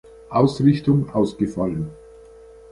Ausrichtung 0.31 1.11
ausgefallen. 1.13 1.91